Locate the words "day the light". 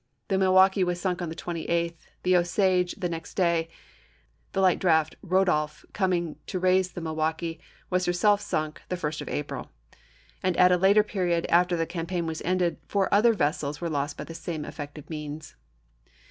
3.35-4.79